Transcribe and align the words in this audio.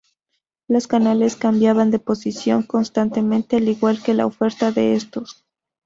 Los 0.67 0.87
canales 0.87 1.35
cambiaban 1.35 1.91
de 1.91 1.99
posición 1.99 2.63
constantemente 2.63 3.57
al 3.57 3.67
igual 3.67 4.01
que 4.01 4.15
la 4.15 4.25
oferta 4.25 4.71
de 4.71 4.95
estos. 4.95 5.45